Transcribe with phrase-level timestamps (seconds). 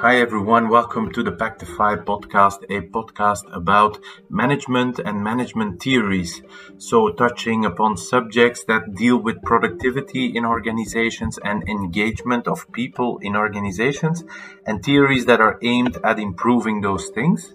[0.00, 0.68] Hi, everyone.
[0.68, 3.98] Welcome to the Pactify podcast, a podcast about
[4.28, 6.42] management and management theories.
[6.76, 13.36] So, touching upon subjects that deal with productivity in organizations and engagement of people in
[13.36, 14.24] organizations,
[14.66, 17.54] and theories that are aimed at improving those things.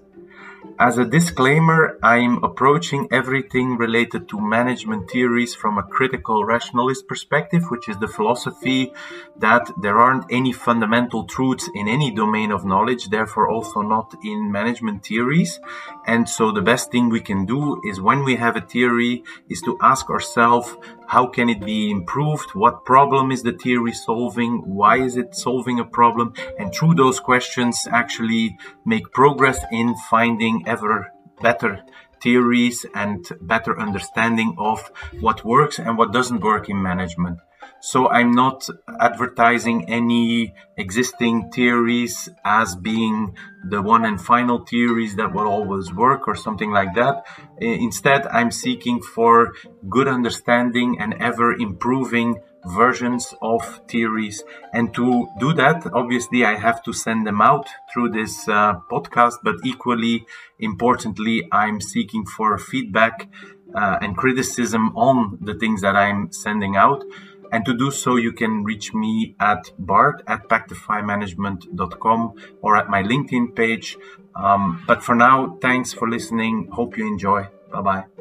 [0.77, 7.63] As a disclaimer, I'm approaching everything related to management theories from a critical rationalist perspective,
[7.69, 8.91] which is the philosophy
[9.37, 14.51] that there aren't any fundamental truths in any domain of knowledge, therefore also not in
[14.51, 15.61] management theories.
[16.05, 19.61] And so the best thing we can do is when we have a theory is
[19.61, 20.75] to ask ourselves,
[21.07, 22.51] how can it be improved?
[22.53, 24.63] What problem is the theory solving?
[24.65, 26.33] Why is it solving a problem?
[26.59, 31.83] And through those questions, actually make progress in finding ever better
[32.21, 37.39] theories and better understanding of what works and what doesn't work in management.
[37.91, 38.67] So I'm not
[38.99, 46.27] advertising any existing theories as being the one and final theories that will always work
[46.27, 47.27] or something like that.
[47.61, 49.53] Instead, I'm seeking for
[49.87, 54.43] good understanding and ever improving versions of theories.
[54.73, 59.35] And to do that, obviously, I have to send them out through this uh, podcast,
[59.43, 60.25] but equally
[60.59, 63.29] importantly, I'm seeking for feedback
[63.75, 67.03] uh, and criticism on the things that I'm sending out.
[67.55, 73.01] And to do so, you can reach me at bart at pactifymanagement.com or at my
[73.01, 73.97] LinkedIn page.
[74.35, 76.67] Um, but for now, thanks for listening.
[76.73, 77.47] Hope you enjoy.
[77.71, 78.14] Bye bye.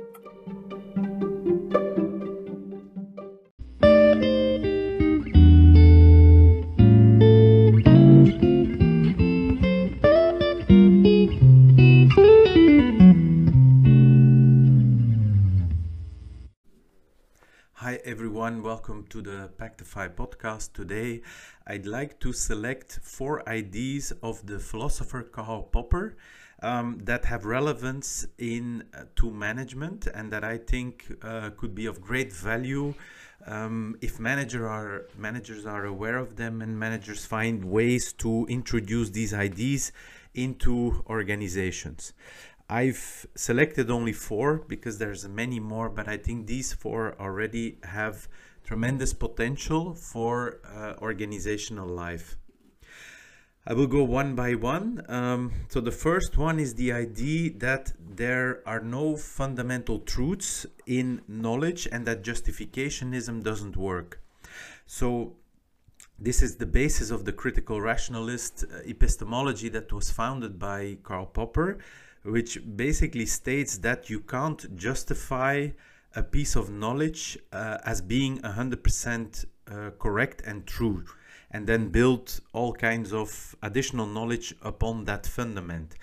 [18.45, 20.75] Everyone, welcome to the Pactify podcast.
[20.75, 21.23] Today
[21.67, 26.19] I'd like to select four ideas of the philosopher Karl Popper
[26.63, 31.87] um, that have relevance in uh, to management and that I think uh, could be
[31.87, 32.93] of great value
[33.47, 39.09] um, if manager are, managers are aware of them and managers find ways to introduce
[39.09, 39.91] these ideas
[40.35, 42.13] into organizations.
[42.69, 48.29] I've selected only four because there's many more, but I think these four already have
[48.65, 52.37] tremendous potential for uh, organizational life.
[53.67, 55.05] I will go one by one.
[55.09, 61.23] Um, so the first one is the idea that there are no fundamental truths in
[61.29, 64.21] knowledge and that justificationism doesn't work.
[64.87, 65.37] So
[66.19, 71.27] this is the basis of the critical rationalist uh, epistemology that was founded by Karl
[71.27, 71.79] Popper
[72.25, 75.69] which basically states that you can't justify
[76.17, 81.05] a piece of knowledge uh, as being 100% uh, correct and true
[81.51, 85.95] and then build all kinds of additional knowledge upon that fundament.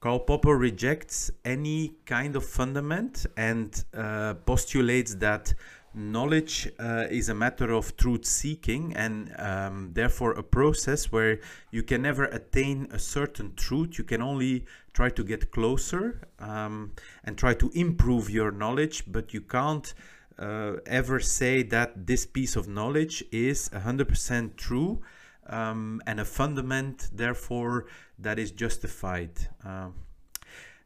[0.00, 5.54] Karl Popper rejects any kind of fundament and uh, postulates that
[5.94, 11.82] knowledge uh, is a matter of truth seeking and um, therefore a process where you
[11.82, 16.92] can never attain a certain truth you can only try to get closer um,
[17.24, 19.94] and try to improve your knowledge but you can't
[20.38, 25.00] uh, ever say that this piece of knowledge is 100% true
[25.46, 27.86] um, and a fundament therefore
[28.18, 29.32] that is justified
[29.64, 29.88] uh,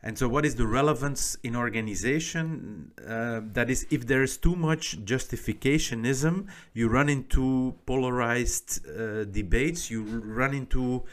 [0.07, 2.93] and so, what is the relevance in organization?
[3.09, 9.91] Uh, that is, if there is too much justificationism, you run into polarized uh, debates,
[9.91, 11.05] you run into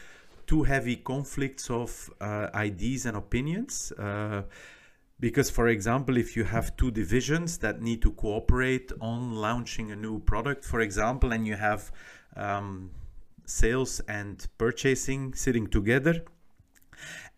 [0.52, 3.94] too heavy conflicts of uh, ideas and opinions.
[3.94, 4.42] Uh,
[5.18, 9.96] because, for example, if you have two divisions that need to cooperate on launching a
[9.96, 11.92] new product, for example, and you have
[12.36, 12.92] um,
[13.46, 16.16] sales and purchasing sitting together,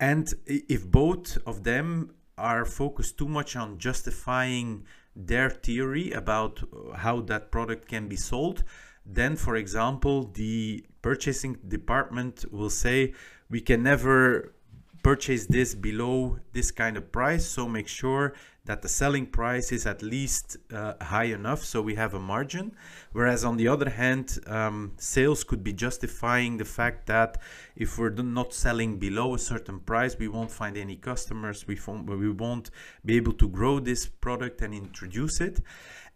[0.00, 6.64] and if both of them are focused too much on justifying their theory about
[6.96, 8.64] how that product can be sold,
[9.06, 13.12] then, for example, the purchasing department will say,
[13.50, 14.54] we can never
[15.02, 17.46] purchase this below this kind of price.
[17.46, 18.34] So make sure
[18.66, 22.74] that the selling price is at least uh, high enough so we have a margin.
[23.12, 27.40] Whereas on the other hand, um, sales could be justifying the fact that
[27.76, 32.30] if we're not selling below a certain price, we won't find any customers, we we
[32.30, 32.70] won't
[33.04, 35.60] be able to grow this product and introduce it.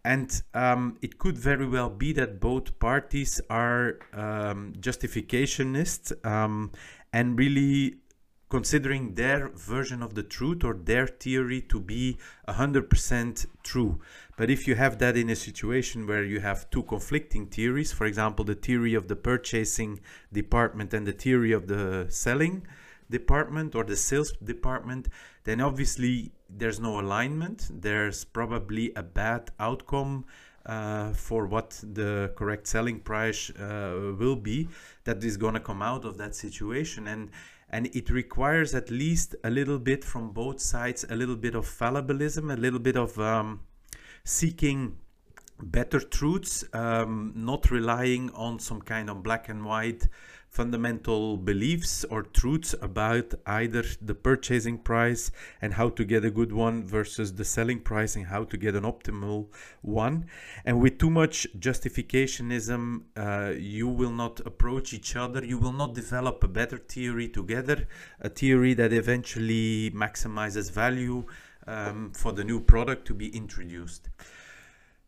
[0.03, 6.71] And um, it could very well be that both parties are um, justificationists um,
[7.11, 7.97] and really
[8.49, 12.17] considering their version of the truth or their theory to be
[12.47, 13.99] 100% true.
[14.37, 18.05] But if you have that in a situation where you have two conflicting theories, for
[18.05, 19.99] example, the theory of the purchasing
[20.33, 22.65] department and the theory of the selling
[23.09, 25.07] department or the sales department,
[25.43, 27.69] then obviously there's no alignment.
[27.71, 30.25] There's probably a bad outcome
[30.65, 34.67] uh, for what the correct selling price uh, will be
[35.03, 37.29] that is going to come out of that situation and
[37.69, 41.65] and it requires at least a little bit from both sides a little bit of
[41.65, 43.61] fallibilism a little bit of um,
[44.23, 44.97] seeking
[45.61, 50.07] better truths um, not relying on some kind of black and white
[50.49, 55.31] fundamental beliefs or truths about either the purchasing price
[55.61, 58.75] and how to get a good one versus the selling price and how to get
[58.75, 59.47] an optimal
[59.81, 60.25] one.
[60.65, 65.45] And with too much justificationism, uh, you will not approach each other.
[65.45, 67.87] You will not develop a better theory together,
[68.19, 71.25] a theory that eventually maximizes value
[71.67, 74.09] um, for the new product to be introduced.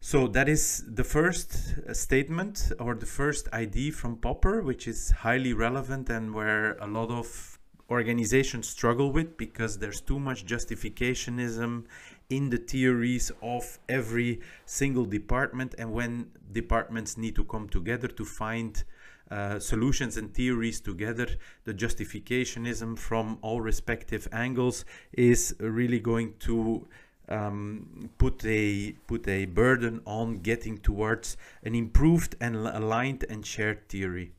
[0.03, 5.11] So that is the first uh, statement or the first ID from Popper, which is
[5.11, 11.85] highly relevant and where a lot of organizations struggle with because there's too much justificationism
[12.31, 15.75] in the theories of every single department.
[15.77, 18.83] And when departments need to come together to find
[19.29, 21.27] uh, solutions and theories together,
[21.65, 24.83] the justificationism from all respective angles
[25.13, 26.87] is really going to
[27.31, 33.87] um, put a put a burden on getting towards an improved and aligned and shared
[33.89, 34.33] theory.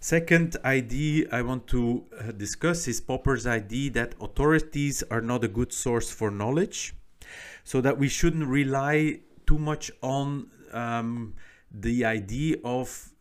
[0.00, 5.48] Second idea I want to uh, discuss is Popper's idea that authorities are not a
[5.48, 6.94] good source for knowledge,
[7.62, 11.34] so that we shouldn't rely too much on um,
[11.70, 13.11] the idea of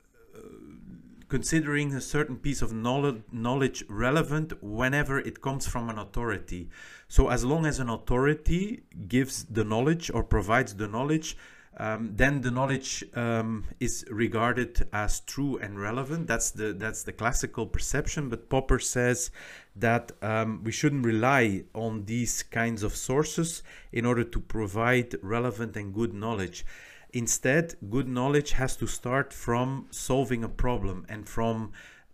[1.32, 6.70] considering a certain piece of knowledge relevant whenever it comes from an authority.
[7.08, 11.38] So as long as an authority gives the knowledge or provides the knowledge,
[11.78, 16.28] um, then the knowledge um, is regarded as true and relevant.
[16.28, 18.28] That's the that's the classical perception.
[18.28, 19.32] But Popper says
[19.78, 23.64] that um, we shouldn't rely on these kinds of sources
[23.94, 26.66] in order to provide relevant and good knowledge.
[27.14, 31.72] Instead, good knowledge has to start from solving a problem and from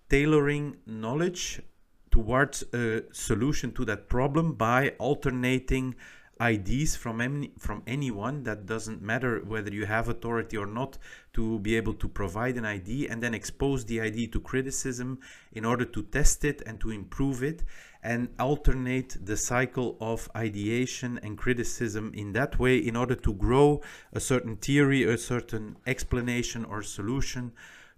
[0.10, 1.62] tailoring knowledge
[2.10, 5.96] towards a solution to that problem by alternating
[6.40, 8.44] ideas from any, from anyone.
[8.44, 10.98] That doesn't matter whether you have authority or not
[11.38, 15.20] to be able to provide an idea and then expose the idea to criticism
[15.54, 17.64] in order to test it and to improve it
[18.02, 23.80] and alternate the cycle of ideation and criticism in that way in order to grow
[24.14, 27.52] a certain theory a certain explanation or solution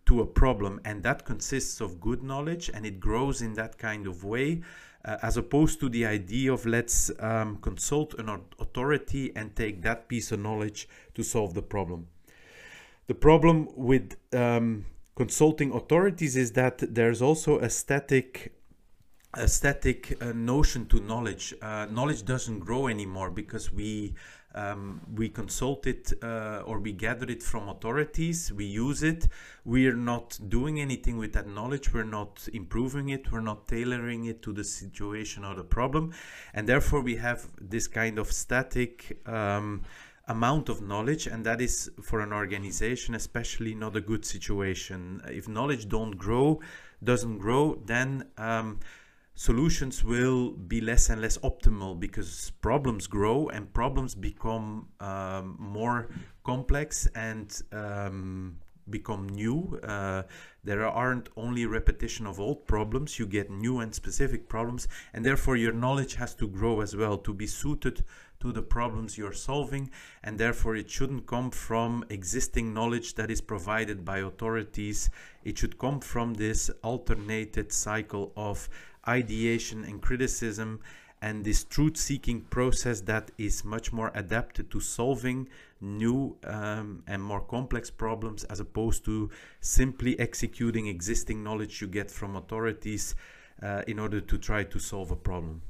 [0.06, 4.06] to a problem and that consists of good knowledge and it grows in that kind
[4.06, 4.62] of way
[5.06, 8.27] uh, as opposed to the idea of let's um, consult an
[8.59, 12.06] authority and take that piece of knowledge to solve the problem.
[13.09, 14.85] The problem with um,
[15.15, 18.53] consulting authorities is that there's also a static
[19.33, 21.56] a static uh, notion to knowledge.
[21.59, 24.13] Uh, knowledge doesn't grow anymore because we
[24.53, 29.27] um, we consult it uh, or we gather it from authorities, we use it.
[29.65, 34.41] We're not doing anything with that knowledge, we're not improving it, we're not tailoring it
[34.44, 36.13] to the situation or the problem.
[36.53, 39.83] And therefore, we have this kind of static um,
[40.29, 45.21] amount of knowledge, and that is for an organization, especially not a good situation.
[45.27, 46.61] If knowledge don't grow,
[47.04, 48.80] doesn't grow, then um,
[49.33, 56.09] solutions will be less and less optimal because problems grow and problems become um, more
[56.44, 58.57] complex and um,
[58.89, 59.79] become new.
[59.83, 60.23] Uh,
[60.63, 65.55] there aren't only repetition of old problems, you get new and specific problems, and therefore
[65.55, 68.03] your knowledge has to grow as well to be suited
[68.39, 69.89] to the problems you're solving,
[70.23, 75.09] and therefore it shouldn't come from existing knowledge that is provided by authorities.
[75.43, 78.69] It should come from this alternated cycle of
[79.07, 80.79] ideation and criticism
[81.21, 85.49] and this truth seeking process that is much more adapted to solving
[85.81, 89.30] new um, and more complex problems as opposed to
[89.62, 93.16] simply executing existing knowledge you get from authorities
[93.62, 95.62] uh, in order to try to solve a problem.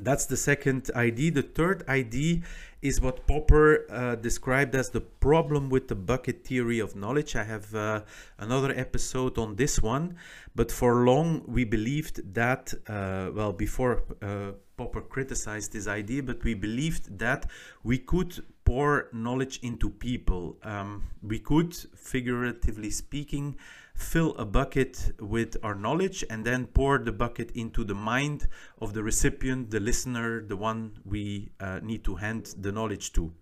[0.00, 1.30] That's the second ID.
[1.30, 2.42] The third ID
[2.82, 7.34] is what Popper uh, described as the problem with the bucket theory of knowledge.
[7.34, 8.02] I have uh,
[8.38, 10.16] another episode on this one,
[10.54, 16.42] but for long we believed that, uh, well, before uh, Popper criticized this idea, but
[16.44, 17.50] we believed that
[17.82, 20.56] we could pour knowledge into people.
[20.62, 23.56] Um, we could, figuratively speaking,
[23.94, 28.46] fill a bucket with our knowledge and then pour the bucket into the mind
[28.80, 33.32] of the recipient, the listener, the one we uh, need to hand the knowledge to.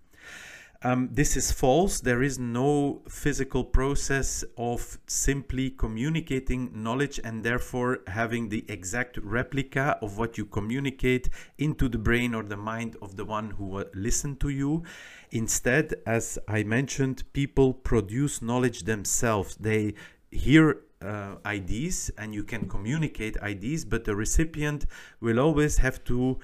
[0.87, 1.99] Um, this is false.
[1.99, 9.99] There is no physical process of simply communicating knowledge and therefore having the exact replica
[10.01, 11.29] of what you communicate
[11.59, 14.85] into the brain or the mind of the one who listened to you.
[15.33, 19.57] Instead, as I mentioned, people produce knowledge themselves.
[19.57, 19.95] They
[20.31, 24.87] hear uh, ideas and you can communicate ideas, but the recipient
[25.21, 26.39] will always have to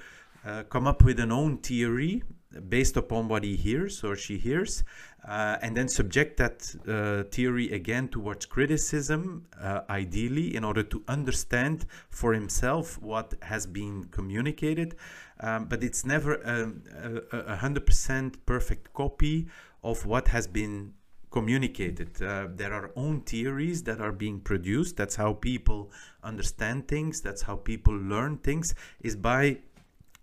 [0.45, 2.23] uh, come up with an own theory
[2.69, 4.83] based upon what he hears or she hears,
[5.27, 11.03] uh, and then subject that uh, theory again towards criticism, uh, ideally, in order to
[11.07, 14.95] understand for himself what has been communicated.
[15.39, 19.47] Um, but it's never a hundred percent perfect copy
[19.83, 20.93] of what has been
[21.31, 22.21] communicated.
[22.21, 24.95] Uh, there are own theories that are being produced.
[24.95, 25.91] That's how people
[26.23, 27.21] understand things.
[27.21, 28.75] That's how people learn things.
[29.01, 29.57] Is by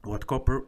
[0.03, 0.65] what Popper,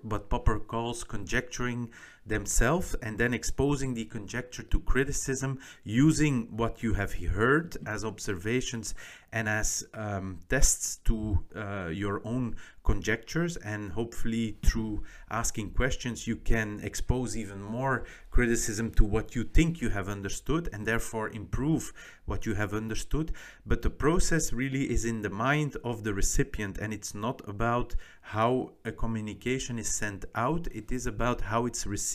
[0.58, 1.90] calls conjecturing
[2.24, 8.94] themselves and then exposing the conjecture to criticism using what you have heard as observations
[9.32, 13.56] and as um, tests to uh, your own conjectures.
[13.56, 19.80] And hopefully through asking questions you can expose even more criticism to what you think
[19.80, 21.92] you have understood and therefore improve
[22.26, 23.32] what you have understood.
[23.64, 27.94] But the process really is in the mind of the recipient and it's not about
[28.20, 30.68] how a communication is sent out.
[30.72, 32.11] It is about how it's received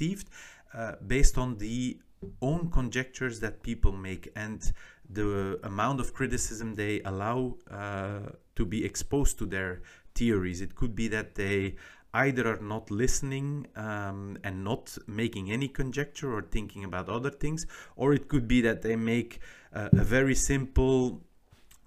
[0.73, 1.97] uh, based on the
[2.41, 4.73] own conjectures that people make and
[5.09, 8.19] the amount of criticism they allow uh,
[8.55, 9.81] to be exposed to their
[10.15, 10.61] theories.
[10.61, 11.75] It could be that they
[12.13, 17.65] either are not listening um, and not making any conjecture or thinking about other things,
[17.95, 19.39] or it could be that they make
[19.73, 21.21] uh, a very simple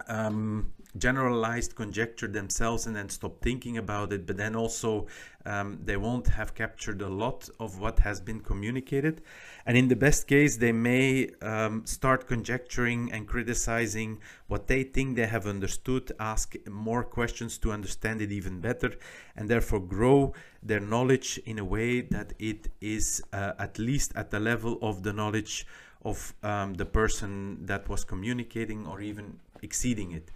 [0.08, 5.06] um, generalized conjecture themselves and then stop thinking about it but then also
[5.46, 9.22] um, they won't have captured a lot of what has been communicated.
[9.64, 14.18] And in the best case they may um, start conjecturing and criticizing
[14.48, 18.92] what they think they have understood ask more questions to understand it even better
[19.36, 24.30] and therefore grow their knowledge in a way that it is uh, at least at
[24.30, 25.66] the level of the knowledge
[26.04, 30.30] of um, the person that was communicating or even exceeding it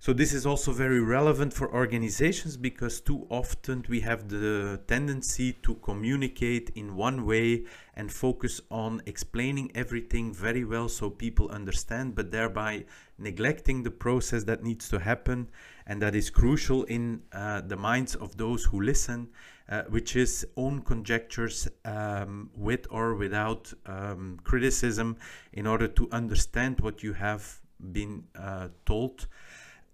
[0.00, 5.54] so this is also very relevant for organizations because too often we have the tendency
[5.54, 7.64] to communicate in one way
[7.94, 12.84] and focus on explaining everything very well so people understand, but thereby
[13.18, 15.50] neglecting the process that needs to happen
[15.84, 19.28] and that is crucial in uh, the minds of those who listen,
[19.68, 25.16] uh, which is own conjectures um, with or without um, criticism
[25.52, 27.58] in order to understand what you have
[27.92, 29.26] been uh, told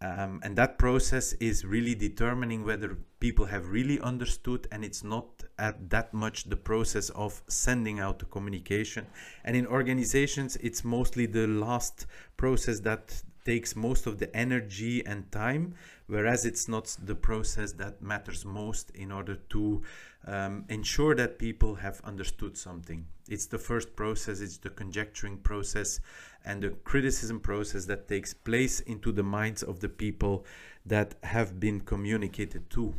[0.01, 5.27] um, and that process is really determining whether people have really understood and it's not
[5.59, 9.07] at that much the process of sending out the communication.
[9.45, 15.31] And in organizations it's mostly the last process that takes most of the energy and
[15.31, 15.75] time
[16.07, 19.83] whereas it's not the process that matters most in order to
[20.27, 26.01] um, ensure that people have understood something it's the first process it's the conjecturing process
[26.45, 30.45] and the criticism process that takes place into the minds of the people
[30.87, 32.95] that have been communicated to.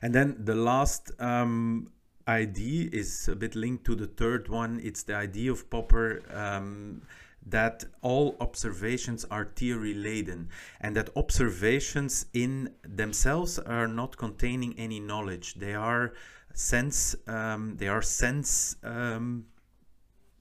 [0.00, 1.90] And then the last um,
[2.26, 4.80] idea is a bit linked to the third one.
[4.82, 7.02] It's the idea of Popper um,
[7.46, 10.48] that all observations are theory laden
[10.80, 15.54] and that observations in themselves are not containing any knowledge.
[15.54, 16.14] They are
[16.54, 19.46] sense, um, are sense um,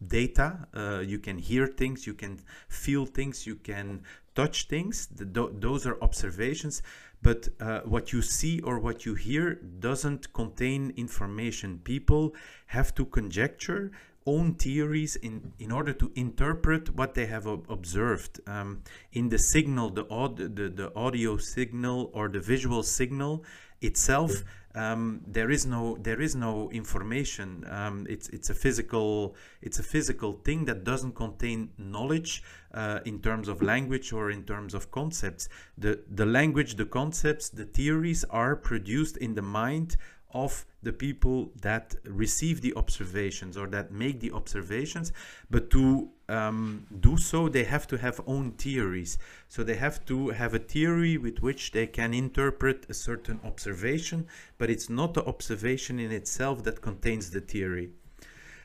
[0.05, 0.67] data.
[0.73, 4.03] Uh, you can hear things, you can feel things, you can
[4.35, 5.07] touch things.
[5.07, 6.81] The, those are observations.
[7.21, 11.79] But uh, what you see or what you hear doesn't contain information.
[11.83, 12.33] People
[12.67, 13.91] have to conjecture
[14.25, 18.39] own theories in, in order to interpret what they have observed.
[18.47, 23.43] Um, in the signal, the, aud the, the audio signal or the visual signal
[23.81, 24.43] itself,
[24.75, 27.65] um, there is no there is no information.
[27.69, 33.19] Um, it's it's a physical it's a physical thing that doesn't contain knowledge uh, in
[33.19, 35.49] terms of language or in terms of concepts.
[35.77, 39.97] The the language, the concepts, the theories are produced in the mind
[40.33, 45.11] of the people that receive the observations or that make the observations
[45.49, 49.17] but to um, do so they have to have own theories.
[49.49, 54.27] So they have to have a theory with which they can interpret a certain observation
[54.57, 57.91] but it's not the observation in itself that contains the theory.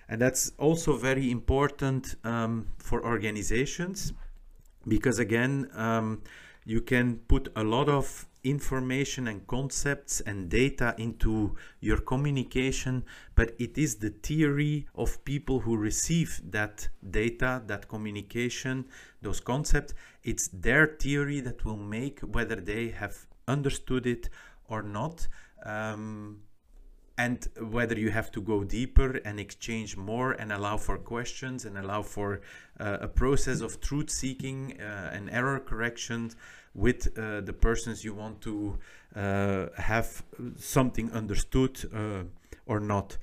[0.09, 4.13] And that's also very important um, for organizations
[4.87, 6.23] because again um,
[6.65, 13.55] you can put a lot of information and concepts and data into your communication, but
[13.59, 18.85] it is the theory of people who receive that data, that communication,
[19.21, 19.95] those concepts.
[20.23, 24.29] It's their theory that will make whether they have understood it
[24.69, 25.27] or not.
[25.65, 26.43] Um,
[27.19, 31.79] and whether you have to go deeper and exchange more and allow for questions and
[31.79, 32.41] allow for
[32.79, 36.31] uh, a process of truth seeking uh, and error correction
[36.75, 38.79] with uh, the persons you want to
[39.15, 40.23] uh, have
[40.57, 42.25] something understood uh,
[42.67, 43.17] or not.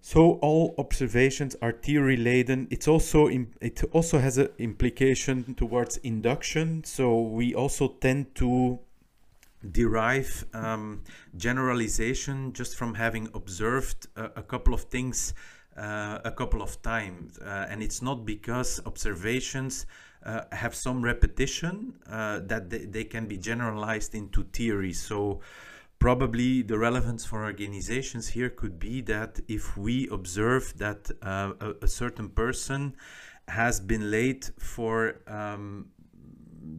[0.00, 2.68] So all observations are theory laden.
[2.70, 6.84] It's also it also has an implication towards induction.
[6.84, 8.80] So we also tend to
[9.72, 11.02] derive um,
[11.36, 15.34] generalization just from having observed a, a couple of things
[15.76, 17.38] uh, a couple of times.
[17.38, 19.86] Uh, and it's not because observations
[20.24, 24.92] uh, have some repetition uh, that they, they, can be generalized into theory.
[24.92, 25.40] So
[25.98, 31.74] probably the relevance for organizations here could be that if we observe that uh, a,
[31.82, 32.94] a, certain person
[33.48, 35.88] has been late for um,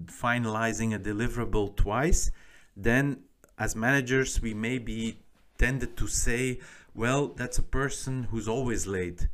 [0.06, 2.32] finalizing a deliverable twice,
[2.76, 3.24] then
[3.58, 5.18] as managers we may be
[5.58, 6.60] tended to say,
[6.94, 9.28] well, that's a person who's always late.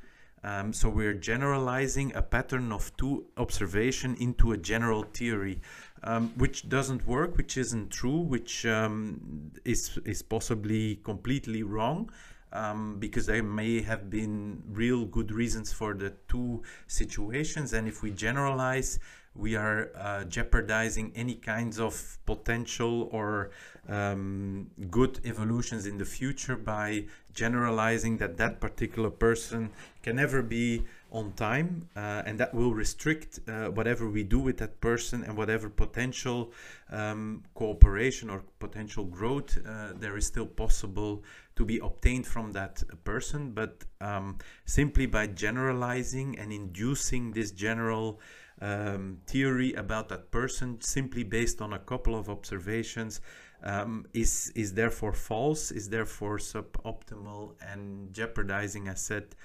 [0.44, 5.62] Um, so we're generalizing a pattern of two observation into a general theory,
[6.04, 12.10] um, which doesn't work, which isn't true, which um, is is possibly completely wrong,
[12.54, 17.74] um, because there may have been real good reasons for the two situations.
[17.74, 19.00] And if we generalize,
[19.34, 23.52] we are uh, jeopardizing any kinds of potential or
[23.88, 29.70] um, good evolutions in the future by generalizing that that particular person
[30.04, 34.58] can never be on time uh, and that will restrict uh, whatever we do with
[34.58, 36.52] that person and whatever potential
[36.90, 41.22] um, cooperation or potential growth uh, there is still possible
[41.62, 43.74] to be obtained from that person but
[44.10, 48.20] um, simply by generalizing and inducing this general
[48.62, 53.22] um, theory about that person simply based on a couple of observations
[53.64, 59.36] um, is is therefore false, is therefore suboptimal and jeopardizing, as said,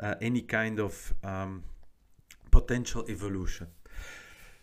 [0.00, 1.62] uh, any kind of um,
[2.50, 3.68] potential evolution.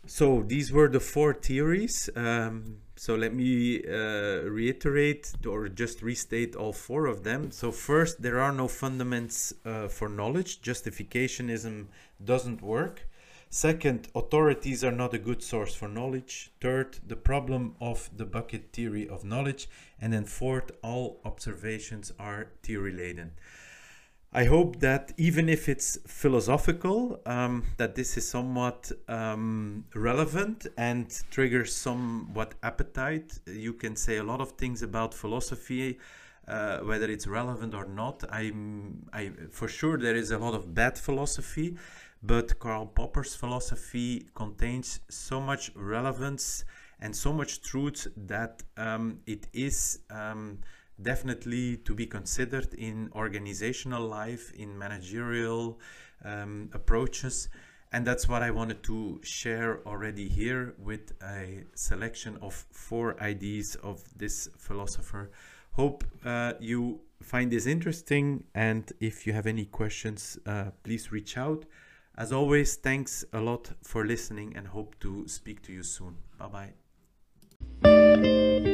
[0.05, 2.09] So these were the four theories.
[2.15, 7.51] Um, so let me uh, reiterate or just restate all four of them.
[7.51, 10.61] So first, there are no fundaments uh, for knowledge.
[10.61, 11.87] Justificationism
[12.23, 13.07] doesn't work.
[13.51, 16.51] Second, authorities are not a good source for knowledge.
[16.61, 19.69] Third, the problem of the bucket theory of knowledge.
[19.99, 23.31] And then fourth, all observations are theory laden.
[24.31, 31.09] I hope that even if it's philosophical, um, that this is somewhat um, relevant and
[31.31, 33.39] triggers somewhat appetite.
[33.47, 35.97] You can say a lot of things about philosophy,
[36.47, 38.23] uh, whether it's relevant or not.
[38.29, 41.75] I'm, I for sure there is a lot of bad philosophy,
[42.21, 46.65] but Karl Popper's philosophy contains so much relevance
[46.99, 50.59] and so much truth that um, it is um,
[51.01, 55.79] definitely to be considered in organizational life, in managerial
[56.23, 57.49] um, approaches.
[57.91, 63.75] And that's what I wanted to share already here with a selection of four ideas
[63.81, 65.31] of this philosopher.
[65.71, 68.43] Hope uh, you find this interesting.
[68.53, 71.65] And if you have any questions, uh, please reach out.
[72.17, 76.17] As always, thanks a lot for listening and hope to speak to you soon.
[76.37, 76.73] Bye
[77.81, 78.68] bye.